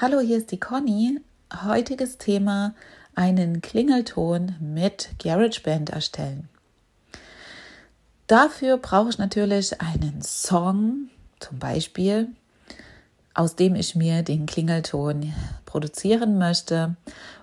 [0.00, 1.20] Hallo, hier ist die Conny.
[1.64, 2.72] Heutiges Thema:
[3.16, 6.48] einen Klingelton mit GarageBand erstellen.
[8.28, 12.28] Dafür brauche ich natürlich einen Song, zum Beispiel,
[13.34, 15.34] aus dem ich mir den Klingelton
[15.66, 16.94] produzieren möchte.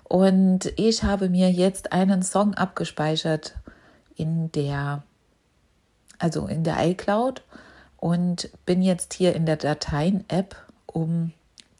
[0.06, 3.56] Und ich habe mir jetzt einen Song abgespeichert
[4.16, 5.04] in der,
[6.20, 7.44] also in der iCloud
[7.98, 11.34] und bin jetzt hier in der Dateien-App, um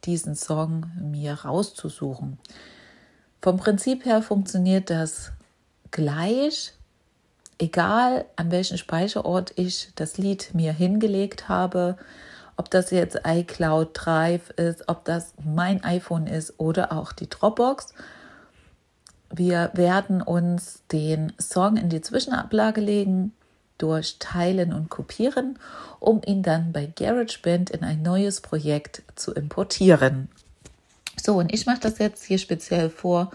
[0.06, 2.38] diesen Song mir rauszusuchen.
[3.42, 5.32] Vom Prinzip her funktioniert das
[5.92, 6.74] gleich,
[7.60, 11.98] egal an welchem Speicherort ich das Lied mir hingelegt habe,
[12.58, 17.94] ob das jetzt iCloud Drive ist, ob das mein iPhone ist oder auch die Dropbox.
[19.34, 23.34] Wir werden uns den Song in die Zwischenablage legen
[23.78, 25.60] durch Teilen und Kopieren,
[26.00, 30.30] um ihn dann bei GarageBand in ein neues Projekt zu importieren.
[31.22, 33.32] So, und ich mache das jetzt hier speziell vor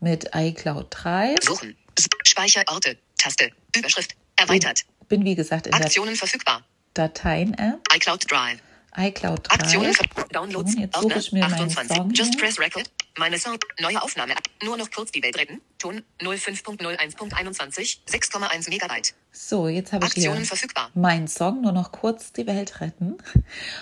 [0.00, 1.36] mit iCloud 3.
[1.42, 1.76] Suchen.
[2.24, 2.96] Speicherorte.
[3.18, 3.50] Taste.
[3.76, 4.14] Überschrift.
[4.36, 4.84] Erweitert.
[5.08, 6.64] Bin, wie gesagt in Aktionen verfügbar.
[6.94, 7.80] Dateien-App.
[7.94, 8.60] iCloud Drive
[8.96, 9.54] iCloud 3.
[9.54, 9.94] Aktionen,
[10.32, 11.76] Downloads, Jetzt suche ich mir 28.
[11.76, 12.38] meinen Song Just.
[12.38, 12.90] Press Record.
[13.18, 13.56] Meine Song.
[13.80, 14.34] Neue Aufnahme.
[14.62, 15.60] Nur noch kurz die Welt retten.
[15.78, 17.98] Ton 05.01.21.
[18.08, 19.14] 6,1 Megabyte.
[19.32, 20.90] So, jetzt habe ich hier verfügbar.
[20.94, 23.18] meinen Song, nur noch kurz die Welt retten.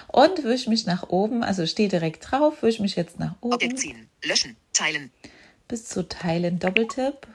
[0.09, 3.77] Und wische mich nach oben, also stehe direkt drauf, wische mich jetzt nach Objekt oben
[3.79, 4.08] ziehen.
[4.24, 4.57] Löschen.
[4.73, 5.11] Teilen.
[5.68, 7.27] bis zu Teilen Doppeltipp.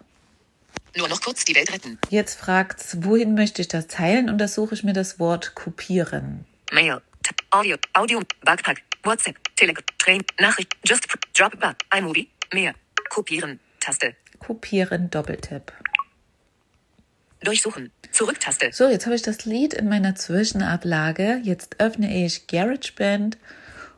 [0.95, 1.97] Nur noch kurz die Welt retten.
[2.09, 4.29] Jetzt fragt es, wohin möchte ich das teilen?
[4.29, 6.45] Und da suche ich mir das Wort kopieren.
[6.71, 7.01] Mail.
[7.53, 7.77] Audio.
[7.93, 8.19] Audio.
[8.43, 8.81] Backpack.
[9.03, 9.37] WhatsApp.
[9.55, 9.83] Telegram.
[9.99, 10.23] Train.
[10.39, 10.75] Nachricht.
[10.87, 11.05] Just.
[11.37, 11.75] Dropbar.
[11.95, 12.27] iMovie.
[12.51, 12.73] Mehr.
[13.09, 13.59] Kopieren.
[13.79, 14.15] Taste.
[14.39, 15.71] Kopieren Doppeltipp.
[17.43, 17.91] Durchsuchen.
[18.11, 18.71] Zurücktaste.
[18.73, 21.41] So, jetzt habe ich das Lied in meiner Zwischenablage.
[21.43, 23.37] Jetzt öffne ich GarageBand,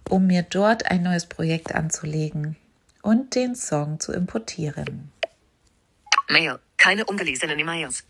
[0.10, 2.58] um mir dort ein neues Projekt anzulegen
[3.04, 5.14] und den Song zu importieren.
[6.28, 6.60] Mail.
[6.76, 8.04] Keine ungelesenen E-Mails.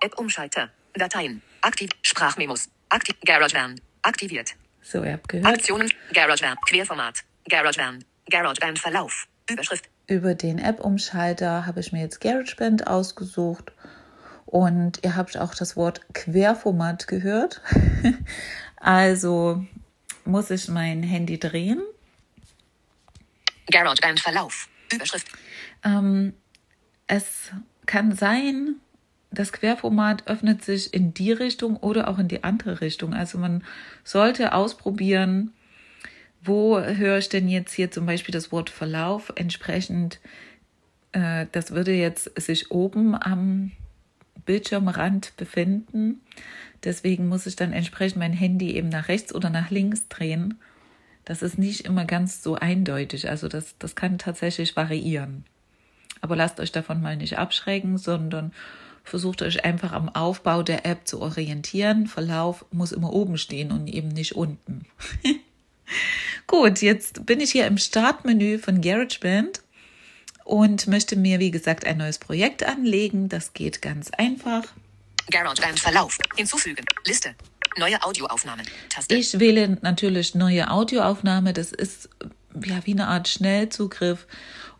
[0.00, 0.70] App-Umschalter.
[0.94, 1.40] Dateien.
[1.60, 1.90] Aktiv.
[2.02, 2.68] Sprachmemos.
[2.88, 3.14] Aktiv.
[3.24, 3.80] GarageBand.
[4.02, 4.56] Aktiviert.
[4.90, 5.92] So, ihr habt gehört, Aktionen.
[6.14, 6.58] GarageBand.
[6.66, 7.22] Querformat.
[7.46, 8.06] GarageBand.
[8.30, 9.28] GarageBand Verlauf.
[9.50, 9.86] Überschrift.
[10.06, 13.70] über den App-Umschalter habe ich mir jetzt GarageBand ausgesucht
[14.46, 17.60] und ihr habt auch das Wort Querformat gehört.
[18.76, 19.62] also
[20.24, 21.82] muss ich mein Handy drehen.
[23.70, 24.70] GarageBand Verlauf.
[24.90, 25.28] Überschrift.
[25.84, 26.32] Ähm,
[27.06, 27.50] es
[27.84, 28.76] kann sein,
[29.30, 33.12] das Querformat öffnet sich in die Richtung oder auch in die andere Richtung.
[33.14, 33.62] Also man
[34.04, 35.52] sollte ausprobieren,
[36.42, 40.20] wo höre ich denn jetzt hier zum Beispiel das Wort Verlauf entsprechend.
[41.12, 43.72] Äh, das würde jetzt sich oben am
[44.46, 46.20] Bildschirmrand befinden.
[46.84, 50.58] Deswegen muss ich dann entsprechend mein Handy eben nach rechts oder nach links drehen.
[51.24, 53.28] Das ist nicht immer ganz so eindeutig.
[53.28, 55.44] Also das, das kann tatsächlich variieren.
[56.20, 58.52] Aber lasst euch davon mal nicht abschrecken, sondern
[59.08, 62.06] versucht euch einfach am Aufbau der App zu orientieren.
[62.06, 64.86] Verlauf muss immer oben stehen und eben nicht unten.
[66.46, 69.62] Gut, jetzt bin ich hier im Startmenü von GarageBand
[70.44, 73.28] und möchte mir, wie gesagt, ein neues Projekt anlegen.
[73.28, 74.64] Das geht ganz einfach.
[75.30, 76.16] GarageBand Verlauf.
[76.36, 76.84] Hinzufügen.
[77.04, 77.34] Liste.
[77.76, 78.66] Neue Audioaufnahmen.
[78.88, 79.14] Taste.
[79.14, 81.52] Ich wähle natürlich neue Audioaufnahme.
[81.52, 82.08] Das ist
[82.64, 84.26] ja wie eine Art Schnellzugriff.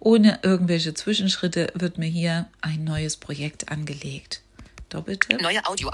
[0.00, 4.42] Ohne irgendwelche Zwischenschritte wird mir hier ein neues Projekt angelegt.
[4.88, 5.41] Doppeltipp.
[5.41, 5.91] Neue Audio.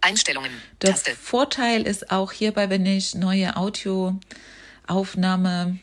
[0.00, 0.50] Einstellungen.
[0.80, 1.14] Der Taste.
[1.14, 5.78] Vorteil ist auch hierbei, wenn ich neue Audioaufnahme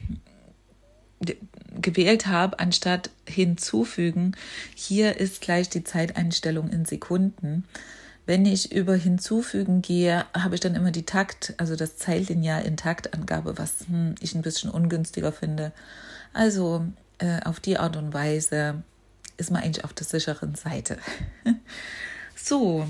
[1.79, 4.35] gewählt habe, anstatt hinzufügen,
[4.75, 7.65] hier ist gleich die Zeiteinstellung in Sekunden.
[8.25, 12.75] Wenn ich über hinzufügen gehe, habe ich dann immer die Takt, also das Zeitlineal in
[12.75, 15.71] Taktangabe, was hm, ich ein bisschen ungünstiger finde.
[16.37, 16.85] Also
[17.17, 18.83] äh, auf die Art und Weise
[19.37, 20.99] ist man eigentlich auf der sicheren Seite.
[22.35, 22.87] so,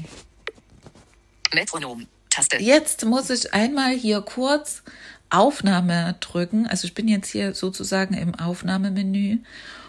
[1.53, 2.07] Metronom.
[2.29, 2.57] Taste.
[2.57, 4.83] Jetzt muss ich einmal hier kurz
[5.29, 6.67] Aufnahme drücken.
[6.67, 9.37] Also ich bin jetzt hier sozusagen im Aufnahmemenü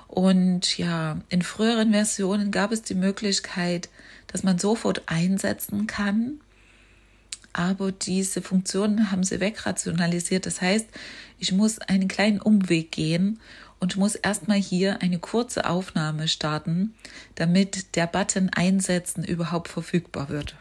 [0.06, 3.88] Und ja, in früheren Versionen gab es die Möglichkeit,
[4.28, 6.40] dass man sofort einsetzen kann.
[7.52, 10.46] Aber diese Funktionen haben sie wegrationalisiert.
[10.46, 10.86] Das heißt,
[11.38, 13.40] ich muss einen kleinen Umweg gehen
[13.80, 16.94] und muss erstmal hier eine kurze Aufnahme starten,
[17.36, 20.56] damit der Button Einsetzen überhaupt verfügbar wird.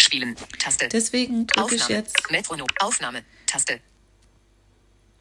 [0.00, 0.36] Spielen.
[0.58, 0.88] Taste.
[0.88, 2.66] Deswegen drücke ich jetzt Metronom.
[2.80, 3.22] Aufnahme.
[3.46, 3.80] Taste.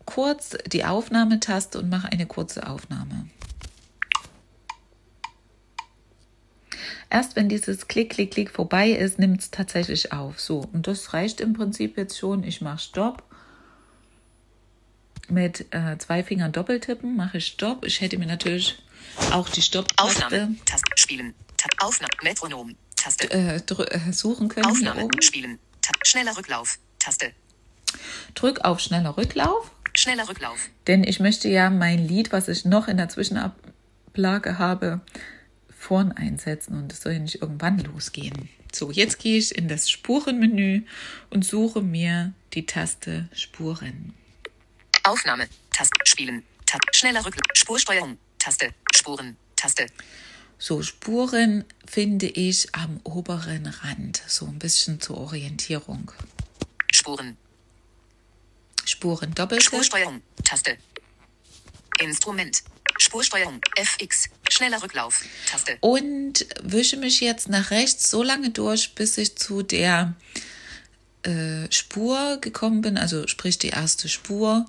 [0.06, 3.28] kurz die Aufnahmetaste und mache eine kurze Aufnahme.
[7.10, 10.40] Erst wenn dieses Klick, Klick, Klick vorbei ist, nimmt es tatsächlich auf.
[10.40, 12.44] So, und das reicht im Prinzip jetzt schon.
[12.44, 13.24] Ich mache Stopp.
[15.28, 17.86] Mit äh, zwei Fingern doppeltippen mache ich Stopp.
[17.86, 18.78] Ich hätte mir natürlich
[19.31, 20.56] auch die Stopp-Taste Aufnahme.
[20.66, 20.92] Taste.
[20.96, 21.34] Spielen.
[21.57, 22.12] Ta Aufnahme.
[22.24, 22.75] Metronom.
[22.96, 23.31] Taste.
[23.31, 25.07] äh, äh, suchen können Aufnahme.
[25.22, 25.60] Spielen.
[25.81, 26.78] Ta schneller Rücklauf.
[27.00, 27.31] Taste.
[28.34, 29.72] Drück auf schneller Rücklauf.
[29.94, 30.57] Schneller Rücklauf.
[30.88, 35.02] Denn ich möchte ja mein Lied, was ich noch in der Zwischenablage habe,
[35.85, 38.49] vorn einsetzen und es soll ja nicht irgendwann losgehen.
[38.73, 40.81] So, jetzt gehe ich in das Spurenmenü
[41.29, 44.13] und suche mir die Taste Spuren.
[45.03, 45.47] Aufnahme.
[45.71, 45.93] Taste.
[46.05, 46.43] Spielen.
[46.65, 47.45] Ta schneller Rücklauf.
[47.53, 48.17] Spursteuerung.
[48.39, 48.73] Taste.
[48.95, 49.37] Spuren.
[49.55, 49.85] Taste.
[50.57, 56.11] So, Spuren finde ich am oberen Rand, so ein bisschen zur Orientierung.
[56.91, 57.37] Spuren.
[58.85, 59.67] Spuren Doppeltipp.
[59.67, 60.21] Spursteuerung.
[60.43, 60.77] Taste.
[61.99, 62.63] Instrument.
[62.97, 63.59] Spursteuerung.
[63.75, 64.29] FX.
[64.56, 65.22] Schneller Rücklauf.
[65.50, 65.78] Taste.
[65.81, 70.13] und wische mich jetzt nach rechts so lange durch, bis ich zu der
[71.24, 74.66] äh, Spur gekommen bin, also sprich die erste Spur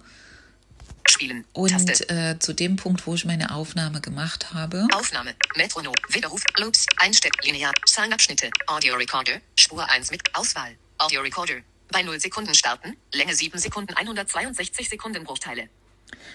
[1.09, 1.45] Spielen.
[1.53, 2.09] und Taste.
[2.09, 4.87] äh, zu dem Punkt, wo ich meine Aufnahme gemacht habe.
[4.93, 5.35] Aufnahme.
[5.55, 5.95] Metronom.
[6.09, 6.43] Widerruf.
[6.59, 6.87] Loops.
[6.97, 7.31] Einstell.
[7.45, 7.73] Linear.
[7.87, 8.51] Songabschnitte.
[8.67, 9.41] Audio Recorder.
[9.55, 10.75] Spur 1 mit Auswahl.
[10.99, 11.61] Audio Recorder.
[11.93, 12.97] Bei 0 Sekunden starten.
[13.13, 15.69] Länge 7 Sekunden 162 Sekundenbruchteile.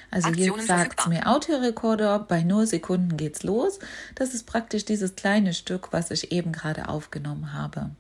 [0.10, 3.80] Also Aktionen jetzt sagt mir Audiorekorder, bei 0 Sekunden geht's los.
[4.16, 7.92] Das ist praktisch dieses kleine Stück, was ich eben gerade aufgenommen habe.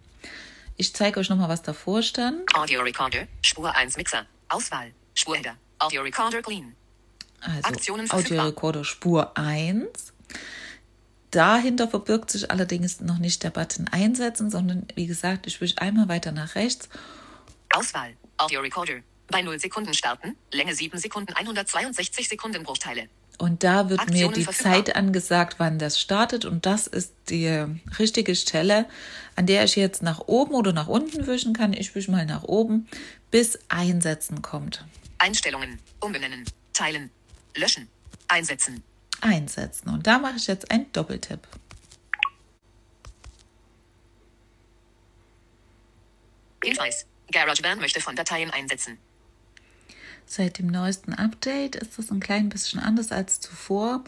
[0.77, 2.53] Ich zeige euch nochmal, was davor stand.
[2.56, 3.27] Audio Recorder.
[3.41, 4.25] Spur 1 Mixer.
[4.50, 4.91] Auswahl.
[5.13, 5.56] Spurheader.
[5.79, 6.75] Audio Recorder Clean.
[7.41, 8.39] Also Aktionen verfügbar.
[8.39, 10.13] Audiorekorder Spur 1.
[11.31, 16.09] Dahinter verbirgt sich allerdings noch nicht der Button einsetzen, sondern wie gesagt, ich wische einmal
[16.09, 16.89] weiter nach rechts
[17.74, 18.13] Auswahl.
[18.38, 18.95] Audio Recorder.
[19.31, 20.35] Bei 0 Sekunden starten.
[20.51, 23.07] Länge 7 Sekunden 162 Sekundenbruchteile.
[23.39, 24.73] und da wird mir Aktionen die verfügbar.
[24.73, 27.47] Zeit angesagt, wann das startet und das ist die
[27.97, 28.87] richtige Stelle,
[29.35, 31.73] an der ich jetzt nach oben oder nach unten wischen kann.
[31.73, 32.87] Ich wische mal nach oben,
[33.31, 34.85] bis Einsetzen kommt.
[35.17, 35.79] Einstellungen.
[36.01, 36.43] Umbenennen.
[36.73, 37.09] Teilen.
[37.55, 37.87] Löschen.
[38.27, 38.83] Einsetzen.
[39.21, 41.39] Einsetzen und da mache ich jetzt einen Doppeltipp.
[46.63, 47.05] Hinweis.
[47.31, 48.97] GarageBand möchte von Dateien einsetzen.
[50.33, 54.05] Seit dem neuesten Update ist das ein klein bisschen anders als zuvor.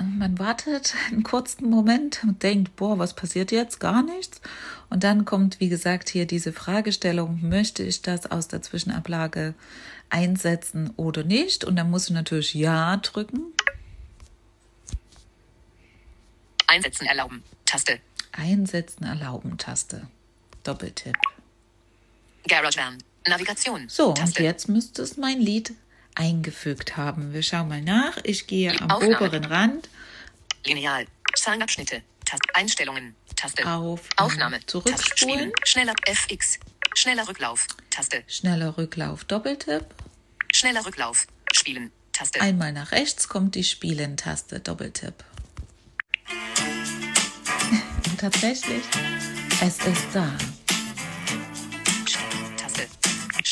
[0.00, 3.78] Äh, Man wartet einen kurzen Moment und denkt, boah, was passiert jetzt?
[3.78, 4.40] Gar nichts.
[4.88, 9.52] Und dann kommt, wie gesagt, hier diese Fragestellung, möchte ich das aus der Zwischenablage
[10.08, 11.64] einsetzen oder nicht?
[11.64, 13.52] Und dann musst du natürlich Ja drücken.
[16.66, 17.42] Einsetzen erlauben.
[17.66, 18.00] Taste.
[18.32, 20.08] Einsetzen erlauben Taste.
[20.64, 21.18] Doppeltipp.
[22.48, 23.04] GarageBand.
[23.26, 23.88] Navigation.
[23.88, 24.42] So, und Taste.
[24.42, 25.74] jetzt müsste es mein Lied
[26.14, 27.32] eingefügt haben.
[27.32, 28.18] Wir schauen mal nach.
[28.24, 29.16] Ich gehe am Aufnahme.
[29.16, 29.88] oberen Rand
[30.64, 31.06] Lineal.
[31.36, 32.02] Songabschnitte.
[32.24, 32.46] Taste.
[32.54, 33.14] Einstellungen.
[33.36, 33.66] Taste.
[33.66, 34.60] auf Aufnahme.
[34.66, 35.52] Zurückspulen.
[35.64, 36.58] Schneller FX.
[36.94, 37.66] Schneller Rücklauf.
[37.90, 38.22] Taste.
[38.28, 39.86] Schneller Rücklauf, Doppeltipp.
[40.52, 41.26] Schneller Rücklauf.
[41.52, 41.90] Spielen.
[42.12, 42.40] Taste.
[42.40, 45.14] Einmal nach rechts kommt die Spielen-Taste, Doppeltipp.
[48.10, 48.84] Und tatsächlich,
[49.60, 50.30] es ist da.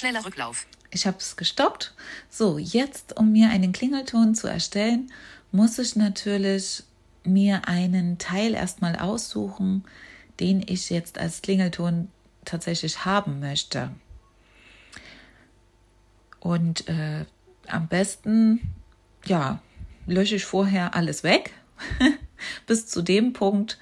[0.00, 0.66] Schneller Rücklauf.
[0.90, 1.92] Ich habe es gestoppt.
[2.30, 5.12] So, jetzt, um mir einen Klingelton zu erstellen,
[5.52, 6.84] muss ich natürlich
[7.22, 9.84] mir einen Teil erstmal aussuchen,
[10.40, 12.08] den ich jetzt als Klingelton
[12.46, 13.90] tatsächlich haben möchte.
[16.38, 17.26] Und äh,
[17.66, 18.72] am besten,
[19.26, 19.60] ja,
[20.06, 21.52] lösche ich vorher alles weg,
[22.66, 23.78] bis zu dem Punkt,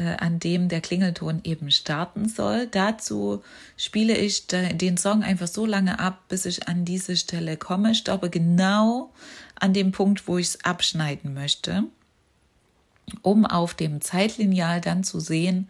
[0.00, 2.66] an dem der Klingelton eben starten soll.
[2.66, 3.42] Dazu
[3.76, 7.94] spiele ich de- den Song einfach so lange ab, bis ich an diese Stelle komme,
[7.94, 9.12] stoppe genau
[9.54, 11.84] an dem Punkt, wo ich es abschneiden möchte,
[13.22, 15.68] um auf dem Zeitlineal dann zu sehen,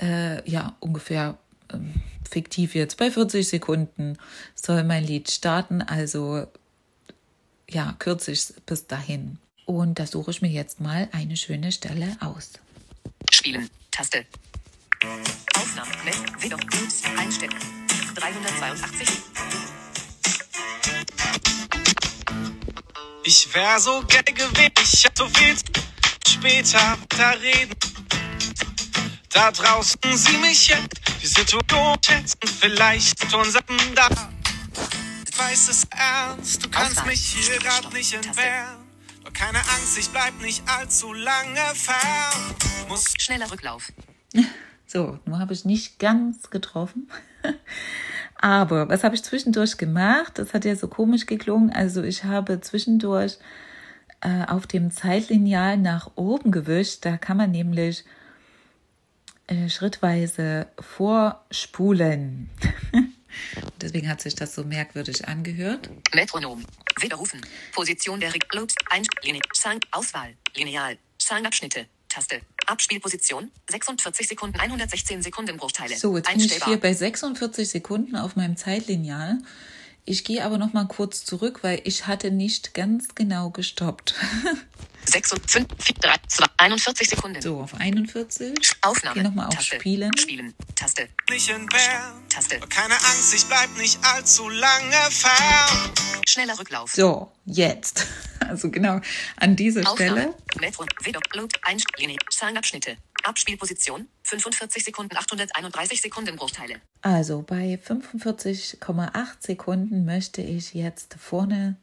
[0.00, 1.36] äh, ja, ungefähr
[1.72, 1.94] ähm,
[2.28, 4.16] fiktiv jetzt bei 40 Sekunden
[4.54, 6.46] soll mein Lied starten, also
[7.68, 9.38] ja, kürze ich es bis dahin.
[9.64, 12.52] Und da suche ich mir jetzt mal eine schöne Stelle aus.
[13.42, 13.68] Spielen.
[13.90, 14.24] Taste.
[15.56, 15.90] Aufnahme.
[16.04, 16.22] Mess.
[16.38, 16.56] Wieder.
[16.56, 17.02] Loops.
[17.18, 17.58] Einstellen.
[18.14, 19.08] 382.
[23.24, 25.56] Ich wär so gern gewesen, ich hab so viel
[26.24, 27.74] später da reden.
[29.30, 33.62] Da draußen sieh mich jetzt, die Situation schätzen, vielleicht unser
[33.96, 34.08] da.
[35.28, 38.81] Ich weiß es ernst, du kannst mich hier grad nicht entbehren.
[39.34, 42.54] Keine Angst, ich bleib nicht allzu lange fern.
[42.88, 43.92] Muss Schneller Rücklauf.
[44.84, 47.08] So, nun habe ich nicht ganz getroffen.
[48.36, 50.38] Aber was habe ich zwischendurch gemacht?
[50.38, 51.72] Das hat ja so komisch geklungen.
[51.72, 53.38] Also ich habe zwischendurch
[54.20, 57.06] äh, auf dem Zeitlineal nach oben gewischt.
[57.06, 58.04] Da kann man nämlich
[59.46, 62.50] äh, schrittweise vorspulen.
[63.80, 65.90] Deswegen hat sich das so merkwürdig angehört.
[66.14, 66.64] Metronom.
[67.00, 67.40] Widerrufen.
[67.72, 68.32] Position der.
[68.90, 69.42] Ein Linie.
[69.52, 69.80] Song.
[69.90, 70.34] Auswahl.
[70.54, 70.98] Lineal.
[71.18, 71.86] Songabschnitte.
[72.08, 72.42] Taste.
[72.66, 73.50] Abspielposition.
[73.70, 75.96] 46 Sekunden 116 Sekundenbruchteile.
[75.96, 79.38] So, jetzt bin ich hier bei 46 Sekunden auf meinem Zeitlineal.
[80.04, 84.14] Ich gehe aber noch mal kurz zurück, weil ich hatte nicht ganz genau gestoppt.
[85.04, 87.42] 6 und 5, 4, 3, 2, 41 Sekunden.
[87.42, 88.54] So, auf 41.
[88.82, 89.14] Aufnahme.
[89.14, 89.76] Geh noch mal auf Taste.
[89.76, 90.10] Spielen.
[90.16, 90.54] Spielen.
[90.74, 91.08] Taste.
[91.30, 92.28] nicht entbehren.
[92.28, 92.58] Taste.
[92.68, 95.90] Keine Angst, ich bleib nicht allzu lange fern.
[96.28, 96.92] Schneller Rücklauf.
[96.92, 98.06] So, jetzt.
[98.42, 99.00] Also genau
[99.36, 100.28] an dieser Stelle.
[100.30, 100.34] Aufnahme.
[100.60, 100.84] Metro.
[101.04, 101.20] Wieder.
[101.32, 101.56] Load.
[101.62, 101.80] Ein.
[101.96, 102.18] Linie.
[103.24, 104.08] Abspielposition.
[104.22, 106.76] 45 Sekunden 831 Sekundenbruchteile.
[107.02, 111.76] Also bei 45,8 Sekunden möchte ich jetzt vorne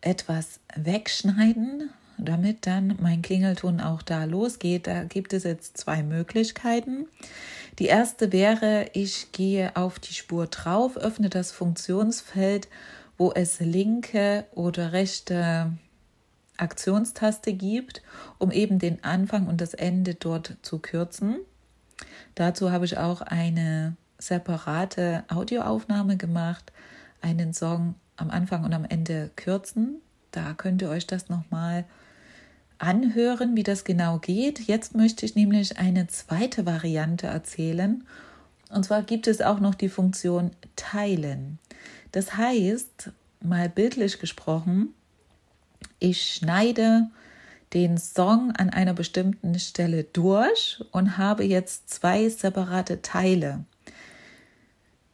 [0.00, 4.86] etwas wegschneiden, damit dann mein Klingelton auch da losgeht.
[4.86, 7.06] Da gibt es jetzt zwei Möglichkeiten.
[7.78, 12.68] Die erste wäre, ich gehe auf die Spur drauf, öffne das Funktionsfeld,
[13.16, 15.72] wo es linke oder rechte
[16.60, 18.02] Aktionstaste gibt,
[18.38, 21.36] um eben den Anfang und das Ende dort zu kürzen.
[22.34, 26.72] Dazu habe ich auch eine separate Audioaufnahme gemacht,
[27.22, 30.00] einen Song am Anfang und am Ende kürzen.
[30.30, 31.84] Da könnt ihr euch das nochmal
[32.78, 34.60] anhören, wie das genau geht.
[34.60, 38.04] Jetzt möchte ich nämlich eine zweite Variante erzählen.
[38.70, 41.58] Und zwar gibt es auch noch die Funktion Teilen.
[42.12, 44.94] Das heißt, mal bildlich gesprochen,
[46.00, 47.08] ich schneide
[47.72, 53.64] den Song an einer bestimmten Stelle durch und habe jetzt zwei separate Teile.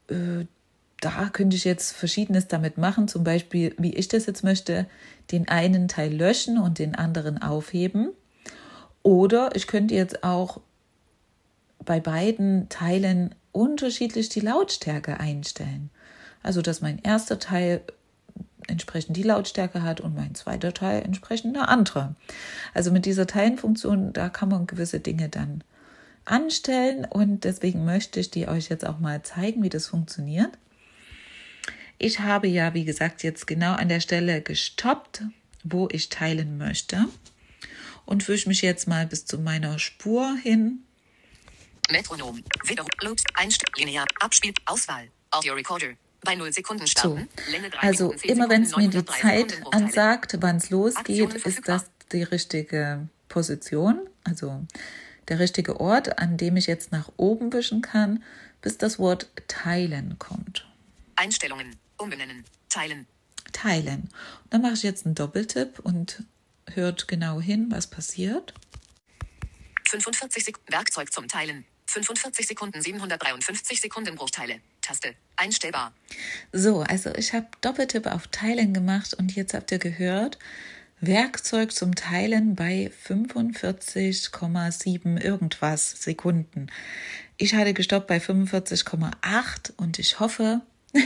[0.09, 0.47] Äh,
[1.03, 4.87] Da könnte ich jetzt Verschiedenes damit machen, zum Beispiel, wie ich das jetzt möchte,
[5.31, 8.13] den einen Teil löschen und den anderen aufheben.
[9.03, 10.61] Oder ich könnte jetzt auch
[11.85, 15.91] bei beiden Teilen unterschiedlich die Lautstärke einstellen.
[16.43, 17.83] Also, dass mein erster Teil
[18.67, 22.15] entsprechend die Lautstärke hat und mein zweiter Teil entsprechend eine andere.
[22.75, 25.63] Also mit dieser Teilenfunktion, da kann man gewisse Dinge dann
[26.25, 30.51] anstellen und deswegen möchte ich die euch jetzt auch mal zeigen, wie das funktioniert.
[31.99, 35.23] Ich habe ja, wie gesagt, jetzt genau an der Stelle gestoppt,
[35.65, 37.07] wo ich teilen möchte
[38.05, 40.85] und wische mich jetzt mal bis zu meiner Spur hin.
[41.91, 42.43] Metronom.
[42.65, 42.91] Wiederum.
[43.01, 43.23] Load.
[43.35, 43.63] Einst.
[43.77, 44.07] Linear.
[44.21, 44.53] Abspiel.
[44.67, 45.09] Auswahl.
[45.31, 45.95] Audio Recorder.
[46.27, 47.29] Bei 0 Sekunden starten.
[47.37, 47.53] So.
[47.53, 50.57] Länge 3 Also Minuten, 10 immer wenn es mir Sekunden, die 903 Zeit ansagt, wann
[50.57, 54.67] es losgeht, ist das die richtige Position, also
[55.29, 58.23] der richtige Ort, an dem ich jetzt nach oben wischen kann,
[58.63, 60.67] bis das Wort teilen kommt.
[61.17, 61.77] Einstellungen.
[61.99, 62.45] Umbenennen.
[62.69, 63.07] Teilen.
[63.53, 64.03] Teilen.
[64.45, 66.23] Und dann mache ich jetzt einen Doppeltipp und
[66.75, 68.55] hört genau hin, was passiert.
[69.89, 70.73] 45 Sekunden.
[70.73, 71.65] Werkzeug zum Teilen.
[71.87, 74.61] 45 Sekunden 753 Sekundenbruchteile.
[74.87, 75.15] Taste.
[75.35, 75.93] Einstellbar.
[76.53, 80.39] So, also ich habe Doppeltipp auf Teilen gemacht und jetzt habt ihr gehört,
[81.01, 86.69] Werkzeug zum Teilen bei 45,7 irgendwas Sekunden.
[87.37, 90.61] Ich hatte gestoppt bei 45,8 und ich hoffe,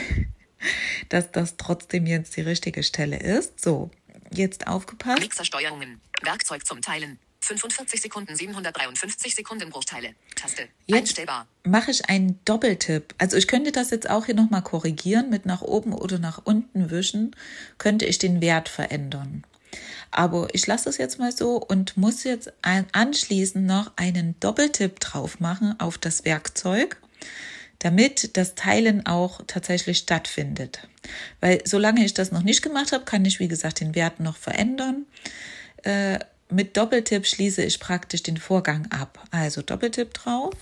[1.08, 3.60] dass das trotzdem jetzt die richtige Stelle ist.
[3.60, 3.90] So,
[4.30, 5.20] jetzt aufgepasst.
[5.20, 6.02] Mixersteuerungen.
[6.22, 7.18] Werkzeug zum Teilen.
[7.58, 10.14] 45 Sekunden 753 Sekundenbruchteile.
[10.36, 10.68] Taste.
[10.86, 11.46] Jetzt Einstellbar.
[11.64, 13.14] mache ich einen Doppeltipp.
[13.18, 16.90] Also ich könnte das jetzt auch hier nochmal korrigieren mit nach oben oder nach unten
[16.90, 17.34] wischen,
[17.78, 19.44] könnte ich den Wert verändern.
[20.10, 25.40] Aber ich lasse es jetzt mal so und muss jetzt anschließend noch einen Doppeltipp drauf
[25.40, 26.96] machen auf das Werkzeug,
[27.78, 30.88] damit das Teilen auch tatsächlich stattfindet.
[31.40, 34.36] Weil solange ich das noch nicht gemacht habe, kann ich, wie gesagt, den Wert noch
[34.36, 35.06] verändern.
[35.82, 36.18] Äh,
[36.52, 39.22] mit Doppeltipp schließe ich praktisch den Vorgang ab.
[39.30, 40.54] Also Doppeltipp drauf.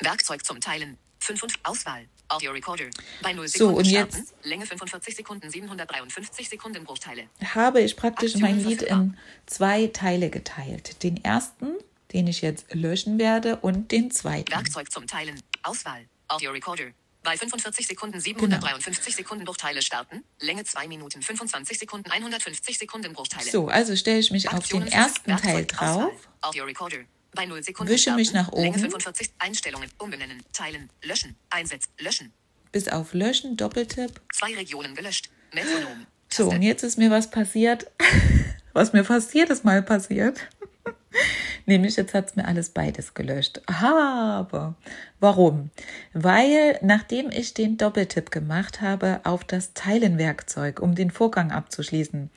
[0.00, 0.96] Werkzeug zum Teilen.
[1.20, 2.06] 5 und Auswahl.
[2.28, 2.84] Audio Recorder.
[3.22, 4.16] Bei 0 So, Sekunden und starten.
[4.18, 7.24] jetzt- Länge 45 Sekunden 753 Sekundenbruchteile.
[7.54, 11.02] habe ich praktisch mein Aktionen Lied in zwei Teile geteilt.
[11.02, 11.74] Den ersten,
[12.12, 14.50] den ich jetzt löschen werde, und den zweiten.
[14.52, 15.42] Werkzeug zum Teilen.
[15.64, 16.06] Auswahl.
[16.28, 16.84] Audio Recorder.
[17.22, 20.24] Bei 45 Sekunden 753 Sekunden Bruchteile starten.
[20.40, 23.50] Länge 2 Minuten 25 Sekunden 150 Sekunden Bruchteile.
[23.50, 26.12] So, also stelle ich mich auf den Aktionen ersten Teil drauf.
[26.40, 26.98] Audio Recorder.
[27.34, 28.50] Bei 0 Sekunden Wische mich starten.
[28.50, 28.80] nach Länge oben.
[28.80, 32.32] 45 Einstellungen umbenennen, teilen, löschen, einsetzen, löschen.
[32.72, 34.20] bis auf Löschen, Doppeltipp.
[34.32, 35.28] Zwei Regionen gelöscht.
[35.52, 36.06] Metronom.
[36.28, 37.90] So, und jetzt ist mir was passiert,
[38.72, 40.48] was mir fast jedes Mal passiert.
[41.70, 43.60] Nämlich jetzt hat es mir alles beides gelöscht.
[43.66, 44.74] Aber
[45.20, 45.70] warum?
[46.12, 52.28] Weil nachdem ich den Doppeltipp gemacht habe auf das Teilenwerkzeug, um den Vorgang abzuschließen,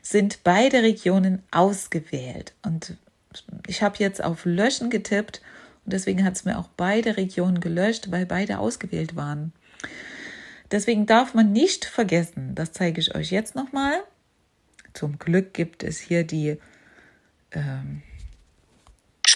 [0.00, 2.54] sind beide Regionen ausgewählt.
[2.62, 2.96] Und
[3.66, 5.42] ich habe jetzt auf Löschen getippt
[5.84, 9.52] und deswegen hat es mir auch beide Regionen gelöscht, weil beide ausgewählt waren.
[10.70, 14.02] Deswegen darf man nicht vergessen, das zeige ich euch jetzt nochmal.
[14.94, 16.56] Zum Glück gibt es hier die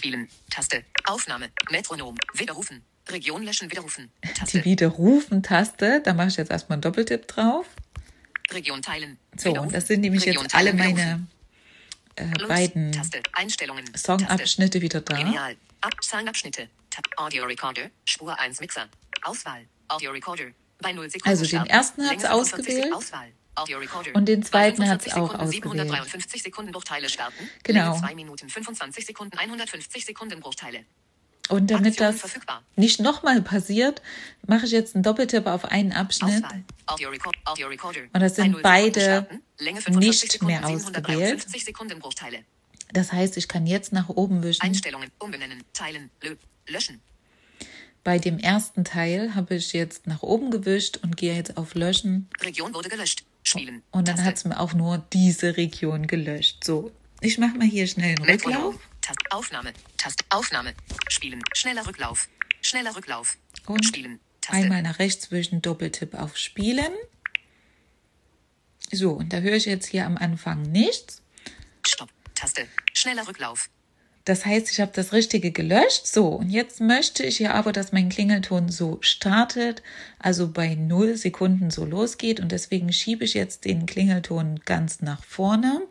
[0.05, 0.29] Spielen.
[0.51, 0.85] Taste.
[1.07, 1.49] Aufnahme.
[1.71, 2.15] Metronom.
[2.35, 2.83] Widerrufen.
[3.09, 3.71] Region löschen.
[3.71, 4.11] Widerrufen.
[4.37, 4.59] Taste.
[4.59, 6.03] die Widerrufen-Taste.
[6.05, 7.67] Da mache ich jetzt erstmal einen Doppeltipp drauf.
[8.53, 9.17] Region teilen.
[9.39, 11.27] So, und das sind nämlich Region jetzt alle teilen,
[12.17, 13.23] meine äh, beiden Taste.
[13.33, 13.87] Einstellungen.
[13.97, 15.17] Songabschnitte wieder da.
[15.17, 15.57] Lineal.
[15.81, 16.69] Ab Songabschnitte.
[16.91, 17.05] Tab.
[17.17, 17.89] Audio Recorder.
[18.05, 18.87] Spur 1 Mixer.
[19.23, 19.65] Auswahl.
[19.89, 20.49] Audio Recorder.
[20.81, 21.31] Bei 0 Sekunden.
[21.31, 22.93] Also den ersten Länge 45 ausgewählt.
[22.93, 23.33] Auswahl.
[24.15, 25.63] Und den zweiten hat's 45 auch ausgewählt.
[25.63, 27.49] 753 Sekunden Bruchteile starten.
[27.63, 27.93] Genau.
[27.93, 30.85] Länge 2 Minuten 25 Sekunden 150 Sekunden Bruchteile.
[31.51, 32.23] Und damit das
[32.77, 34.01] nicht nochmal passiert,
[34.47, 36.43] mache ich jetzt einen Doppeltipp auf einen Abschnitt.
[36.43, 39.43] Und das sind Bei 0 Sekunden beide starten.
[39.59, 42.45] Länge 45 nicht mehr 753 Sekunden Bruchteile.
[42.93, 44.63] Das heißt, ich kann jetzt nach oben wischen.
[44.63, 47.01] Einstellungen, umbenennen, teilen, lö löschen.
[48.05, 52.29] Bei dem ersten Teil habe ich jetzt nach oben gewischt und gehe jetzt auf Löschen.
[52.43, 53.25] Region wurde gelöscht.
[53.45, 53.83] Spielen.
[53.91, 56.65] Und dann hat es mir auch nur diese Region gelöscht.
[56.65, 58.25] So, ich mache mal hier schnell einen.
[58.25, 58.77] Rücklauf.
[59.01, 59.73] Tast Aufnahme.
[59.99, 60.75] Tast Aufnahme.
[61.09, 61.43] Spielen.
[61.55, 62.29] Schneller Rücklauf.
[62.63, 63.37] Schneller Rücklauf.
[63.67, 64.19] Und Spielen.
[64.41, 64.63] Taste.
[64.63, 66.93] einmal nach rechts wischen, Doppeltipp auf Spielen.
[68.93, 71.23] So, und da höre ich jetzt hier am Anfang nichts.
[71.87, 72.11] Stopp.
[72.35, 72.67] Taste.
[72.93, 73.71] Schneller Rücklauf.
[74.25, 76.07] Das heißt, ich habe das Richtige gelöscht.
[76.07, 79.83] So, und jetzt möchte ich hier aber, dass mein Klingelton so startet,
[80.19, 82.41] also bei 0 Sekunden so losgeht.
[82.41, 85.83] Und deswegen schiebe ich jetzt den Klingelton ganz nach vorne.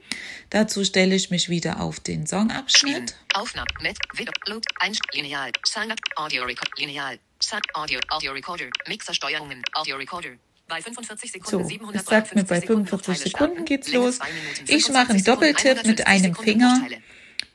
[0.50, 2.26] Dazu stelle ich mich wieder auf den.
[2.26, 3.16] Songabschnitt.
[3.36, 3.68] Aufnahme.
[3.82, 3.98] Met.
[4.16, 4.34] Wieder.
[4.48, 4.68] Load.
[4.80, 4.98] Ein.
[5.14, 5.52] Lineal.
[5.64, 5.94] Sound.
[6.16, 6.70] Audio Record.
[6.80, 7.20] Lineal.
[7.40, 7.66] Sound.
[7.76, 8.00] Audio.
[8.10, 8.66] Audio Recorder.
[8.88, 9.62] Mixersteuerungen.
[9.74, 10.30] Audio Recorder.
[10.68, 11.70] Bei 45 Sekunden.
[11.70, 14.18] So, es sagt mir, bei 45 Bruchteile Sekunden geht's los.
[14.18, 17.00] 2 Minuten Ich mache einen 25 Sekunden, Doppeltipp mit 150 einem Finger.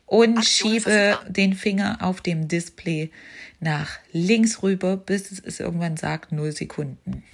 [0.07, 3.11] Und schiebe den Finger auf dem Display
[3.61, 7.25] nach links rüber, bis es irgendwann sagt 0 Sekunden.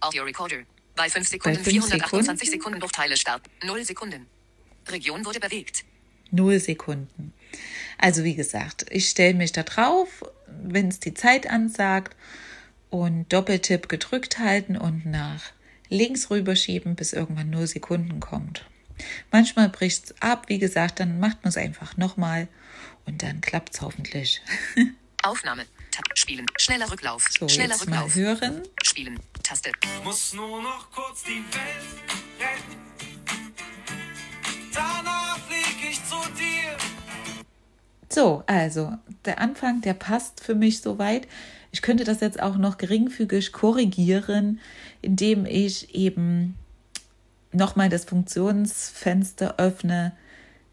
[0.00, 0.58] Audio Recorder.
[0.94, 2.50] Bei 5 Sekunden fünf 428 Sekunden?
[2.50, 3.42] Sekunden Bruchteile Start.
[3.64, 4.26] 0 Sekunden.
[4.88, 5.84] Region wurde bewegt.
[6.30, 7.32] 0 Sekunden.
[7.98, 10.24] Also wie gesagt, ich stelle mich da drauf,
[10.62, 12.16] wenn es die Zeit ansagt
[12.88, 15.42] und Doppeltipp gedrückt halten und nach
[15.88, 18.64] links rüberschieben, bis irgendwann 0 Sekunden kommt.
[19.30, 22.48] Manchmal bricht es ab, wie gesagt, dann macht man es einfach nochmal
[23.06, 24.42] und dann klappt es hoffentlich.
[25.22, 25.66] Aufnahme.
[25.90, 26.04] Tab.
[26.14, 26.46] Spielen.
[26.58, 27.26] Schneller Rücklauf.
[27.30, 28.14] So, Schneller jetzt mal Rücklauf.
[28.14, 28.62] hören.
[28.82, 29.18] Spielen.
[29.42, 29.72] Taste.
[30.04, 32.80] Muss nur noch kurz die Welt retten.
[34.72, 36.76] Danach flieg ich zu dir.
[38.08, 38.92] So, also
[39.24, 41.28] der Anfang, der passt für mich soweit.
[41.72, 44.60] Ich könnte das jetzt auch noch geringfügig korrigieren,
[45.02, 46.56] indem ich eben
[47.52, 50.12] nochmal das Funktionsfenster öffne,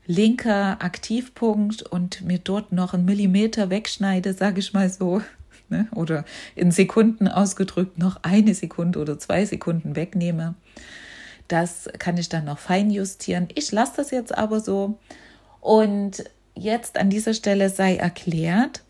[0.05, 5.21] linker Aktivpunkt und mir dort noch einen Millimeter wegschneide, sage ich mal so,
[5.69, 5.87] ne?
[5.93, 6.23] oder
[6.55, 10.55] in Sekunden ausgedrückt noch eine Sekunde oder zwei Sekunden wegnehme.
[11.47, 13.47] Das kann ich dann noch fein justieren.
[13.55, 14.99] Ich lasse das jetzt aber so.
[15.61, 18.83] Und jetzt an dieser Stelle sei erklärt,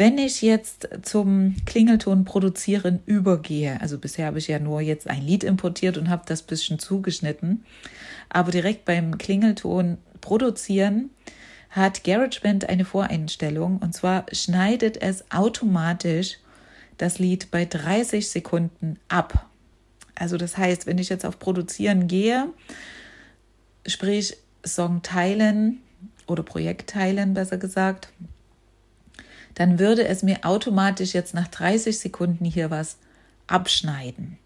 [0.00, 5.20] wenn ich jetzt zum Klingelton produzieren übergehe, also bisher habe ich ja nur jetzt ein
[5.20, 7.66] Lied importiert und habe das bisschen zugeschnitten,
[8.30, 11.10] aber direkt beim Klingelton produzieren
[11.68, 16.38] hat GarageBand eine Voreinstellung und zwar schneidet es automatisch
[16.96, 19.50] das Lied bei 30 Sekunden ab.
[20.14, 22.48] Also das heißt, wenn ich jetzt auf Produzieren gehe,
[23.86, 25.82] sprich Song teilen
[26.26, 28.08] oder Projekt teilen, besser gesagt,
[29.54, 32.96] dann würde es mir automatisch jetzt nach 30 Sekunden hier was
[33.46, 34.38] abschneiden.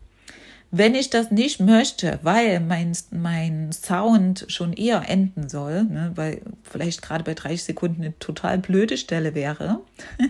[0.70, 6.42] Wenn ich das nicht möchte, weil mein, mein Sound schon eher enden soll, ne, weil
[6.64, 9.80] vielleicht gerade bei 30 Sekunden eine total blöde Stelle wäre,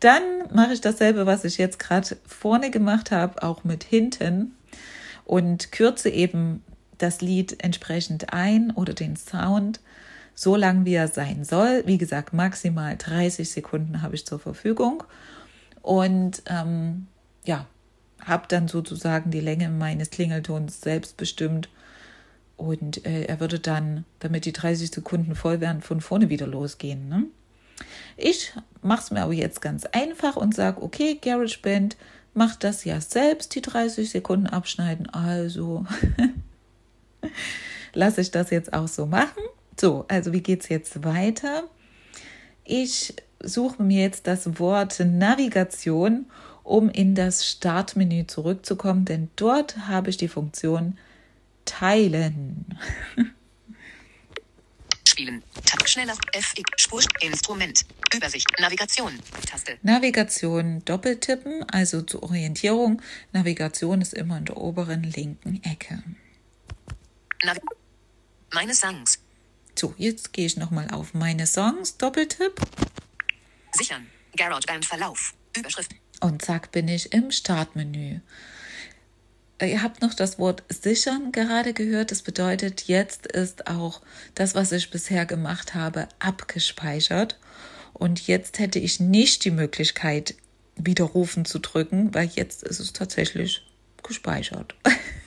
[0.00, 4.52] dann mache ich dasselbe, was ich jetzt gerade vorne gemacht habe, auch mit hinten
[5.24, 6.62] und kürze eben
[6.98, 9.80] das Lied entsprechend ein oder den Sound
[10.36, 11.82] so lang, wie er sein soll.
[11.86, 15.02] Wie gesagt, maximal 30 Sekunden habe ich zur Verfügung.
[15.80, 17.06] Und ähm,
[17.44, 17.66] ja,
[18.22, 21.70] habe dann sozusagen die Länge meines Klingeltons selbst bestimmt.
[22.58, 27.08] Und äh, er würde dann, damit die 30 Sekunden voll werden, von vorne wieder losgehen.
[27.08, 27.24] Ne?
[28.18, 31.96] Ich mache es mir aber jetzt ganz einfach und sage, okay, GarageBand
[32.34, 35.08] macht das ja selbst, die 30 Sekunden abschneiden.
[35.08, 35.86] Also
[37.94, 39.42] lasse ich das jetzt auch so machen.
[39.78, 41.64] So, also wie geht es jetzt weiter?
[42.64, 46.26] Ich suche mir jetzt das Wort Navigation,
[46.64, 50.98] um in das Startmenü zurückzukommen, denn dort habe ich die Funktion
[51.64, 52.78] Teilen.
[55.06, 55.42] Spielen.
[55.64, 56.14] Tab schneller.
[56.32, 56.62] FX.
[56.76, 57.02] Spur.
[57.20, 57.84] Instrument.
[58.14, 58.46] Übersicht.
[58.60, 59.18] Navigation.
[59.46, 59.78] Taste.
[59.82, 63.00] Navigation doppeltippen, also zur Orientierung.
[63.32, 66.02] Navigation ist immer in der oberen linken Ecke.
[67.44, 67.60] Navi
[68.52, 69.18] Meine Songs.
[69.78, 72.54] So, jetzt gehe ich nochmal auf meine Songs, Doppeltipp.
[73.72, 74.06] Sichern.
[74.34, 75.34] GarageBand Verlauf.
[75.54, 75.92] Überschrift.
[76.20, 78.20] Und zack, bin ich im Startmenü.
[79.60, 82.10] Ihr habt noch das Wort sichern gerade gehört.
[82.10, 84.00] Das bedeutet, jetzt ist auch
[84.34, 87.38] das, was ich bisher gemacht habe, abgespeichert.
[87.92, 90.34] Und jetzt hätte ich nicht die Möglichkeit,
[90.76, 93.62] widerrufen zu drücken, weil jetzt ist es tatsächlich
[94.02, 94.74] gespeichert.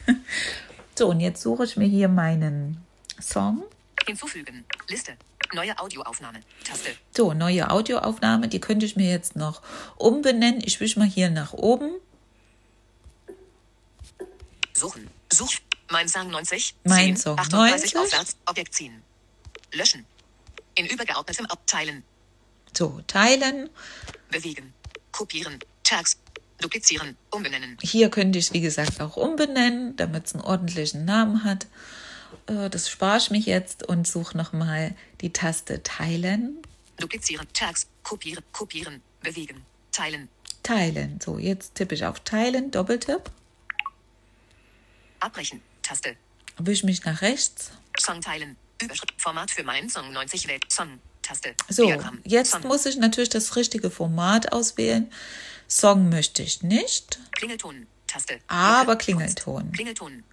[0.95, 2.77] so, und jetzt suche ich mir hier meinen
[3.19, 3.63] Song.
[4.05, 4.65] Hinzufügen.
[4.87, 5.17] Liste.
[5.53, 6.41] Neue Audioaufnahme.
[6.63, 6.95] Taste.
[7.15, 9.61] So, neue Audioaufnahme, die könnte ich mir jetzt noch
[9.97, 10.61] umbenennen.
[10.63, 11.91] Ich wische mal hier nach oben.
[14.73, 15.09] Suchen.
[15.31, 15.59] Such.
[15.91, 16.75] Mein Song 90.
[16.83, 17.97] Mein 10, Song 38 90.
[17.97, 18.37] aufwärts.
[18.45, 19.01] Objekt ziehen.
[19.71, 20.05] Löschen.
[20.75, 22.03] In übergeordnetem Abteilen.
[22.77, 23.69] So, teilen.
[24.29, 24.73] Bewegen.
[25.11, 25.59] Kopieren.
[25.83, 26.17] Tags.
[26.59, 27.17] Duplizieren.
[27.31, 27.77] Umbenennen.
[27.81, 31.65] Hier könnte ich es, wie gesagt, auch umbenennen, damit es einen ordentlichen Namen hat.
[32.47, 36.57] Äh, Das spare ich mich jetzt und suche nochmal die Taste Teilen.
[36.97, 37.47] Duplizieren.
[37.53, 37.87] Tags.
[38.03, 38.43] Kopieren.
[38.51, 39.01] Kopieren.
[39.21, 39.65] Bewegen.
[39.91, 40.29] Teilen.
[40.63, 41.19] Teilen.
[41.23, 43.31] So, jetzt tippe ich auf Teilen, Doppeltipp.
[45.19, 45.61] Abbrechen.
[45.81, 46.15] Taste.
[46.57, 47.71] Wische mich nach rechts.
[47.97, 48.55] Song teilen.
[48.81, 49.13] Überschrift.
[49.21, 50.71] Format für meinen Song 90 wählt.
[50.71, 50.99] Song.
[51.21, 51.53] Taste.
[51.67, 52.19] So, Diagramm.
[52.25, 52.61] jetzt Song.
[52.67, 55.11] muss ich natürlich das richtige Format auswählen.
[55.67, 57.85] Song möchte ich nicht, Klingelton.
[58.07, 58.39] Taste.
[58.47, 58.95] aber.
[58.95, 59.71] Klingelton.
[59.71, 60.23] Klingelton.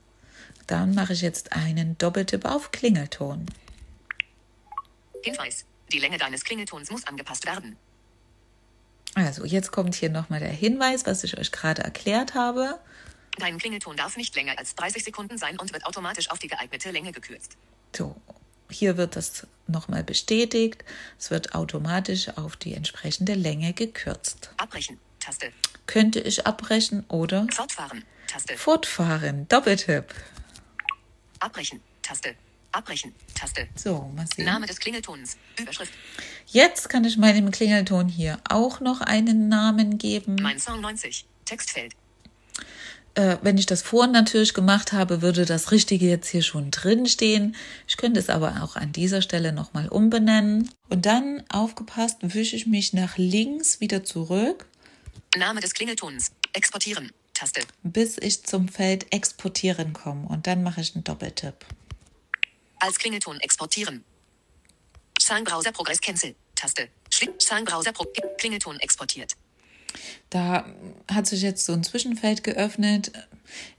[0.67, 3.47] Dann mache ich jetzt einen Doppeltipp auf Klingelton.
[5.23, 5.65] Hinweis.
[5.93, 7.77] Die Länge deines Klingeltons muss angepasst werden.
[9.15, 12.79] Also, jetzt kommt hier nochmal der Hinweis, was ich euch gerade erklärt habe.
[13.39, 16.91] Dein Klingelton darf nicht länger als 30 Sekunden sein und wird automatisch auf die geeignete
[16.91, 17.57] Länge gekürzt.
[17.95, 18.17] So,
[18.71, 20.85] hier wird das nochmal bestätigt.
[21.19, 24.51] Es wird automatisch auf die entsprechende Länge gekürzt.
[24.57, 24.99] Abbrechen.
[25.21, 25.53] Taste.
[25.87, 28.05] Könnte ich abbrechen oder Fortfahren.
[28.27, 28.57] Taste.
[28.57, 29.49] fortfahren?
[29.49, 30.15] Doppeltipp.
[31.41, 31.81] Abbrechen.
[32.03, 32.35] Taste.
[32.73, 33.15] Abbrechen.
[33.35, 33.69] Taste.
[33.75, 34.45] So, mal sehen.
[34.45, 35.37] Name des Klingeltons.
[35.59, 35.93] Überschrift.
[36.47, 40.37] Jetzt kann ich meinem Klingelton hier auch noch einen Namen geben.
[40.41, 41.25] Mein Song 90.
[41.45, 41.95] Textfeld.
[43.15, 47.07] Äh, wenn ich das vorhin natürlich gemacht habe, würde das Richtige jetzt hier schon drin
[47.07, 47.57] stehen.
[47.89, 50.71] Ich könnte es aber auch an dieser Stelle nochmal umbenennen.
[50.91, 54.67] Und dann, aufgepasst, wische ich mich nach links wieder zurück,
[55.37, 56.33] Name des Klingeltons.
[56.53, 57.13] Exportieren.
[57.37, 57.61] Taste.
[57.83, 60.27] bis ich zum Feld Exportieren komme.
[60.27, 61.67] Und dann mache ich einen Doppeltipp.
[62.79, 64.05] Als Klingelton exportieren.
[65.21, 66.35] Songbrowser Progress Cancel.
[66.55, 66.89] Taste.
[67.13, 68.07] Schli Songbrowser Pro
[68.39, 69.35] Klingelton exportiert.
[70.31, 70.67] Da
[71.11, 73.13] hat sich jetzt so ein Zwischenfeld geöffnet,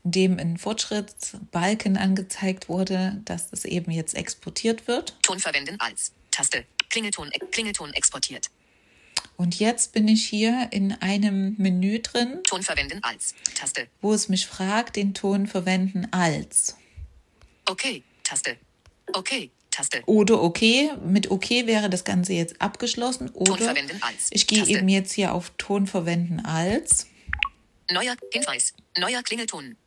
[0.03, 5.15] in dem ein Fortschrittsbalken angezeigt wurde, dass es eben jetzt exportiert wird.
[5.23, 6.11] Ton verwenden als.
[6.29, 6.63] Taste.
[6.89, 8.51] Klingelton, Klingelton exportiert.
[9.37, 13.35] Und jetzt bin ich hier in einem Menü drin, Ton verwenden als.
[13.53, 13.87] Taste.
[14.01, 16.75] wo es mich fragt, den Ton verwenden als.
[17.65, 18.03] Okay.
[18.23, 18.57] Taste.
[19.13, 19.51] Okay.
[19.69, 20.01] Taste.
[20.07, 23.27] Oder okay, mit okay wäre das Ganze jetzt abgeschlossen.
[23.27, 24.29] Ton Oder verwenden als.
[24.31, 24.73] ich gehe Taste.
[24.73, 27.05] eben jetzt hier auf Ton verwenden als
[27.91, 28.73] Neuer Hinweis.
[28.97, 29.77] Neuer Klingelton.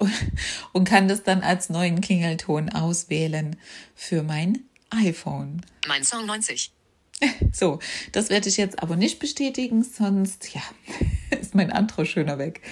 [0.72, 3.56] und kann das dann als neuen Klingelton auswählen
[3.94, 5.60] für mein iPhone.
[5.86, 6.72] Mein Song 90.
[7.52, 7.78] So,
[8.12, 10.62] das werde ich jetzt aber nicht bestätigen, sonst ja,
[11.40, 12.62] ist mein anderer schöner weg.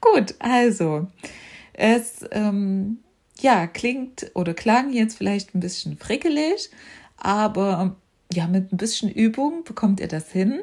[0.00, 1.06] Gut, also
[1.72, 2.98] es ähm,
[3.40, 6.70] ja klingt oder klang jetzt vielleicht ein bisschen frickelig,
[7.16, 7.96] aber
[8.32, 10.62] ja mit ein bisschen Übung bekommt ihr das hin.